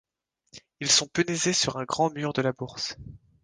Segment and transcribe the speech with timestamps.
[0.79, 2.97] Ils sont punaisés sur un grand mur de la bourse.